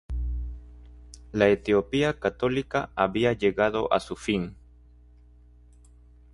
La 1.31 1.49
Etiopía 1.49 2.19
católica 2.19 2.91
había 2.95 3.33
llegado 3.33 3.93
a 3.93 3.99
su 3.99 4.15
fin. 4.15 4.57